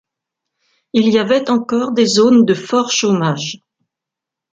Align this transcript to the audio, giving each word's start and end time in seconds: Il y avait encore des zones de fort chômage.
Il 0.93 1.09
y 1.09 1.19
avait 1.19 1.51
encore 1.51 1.91
des 1.91 2.07
zones 2.07 2.43
de 2.43 2.55
fort 2.55 2.89
chômage. 2.89 3.59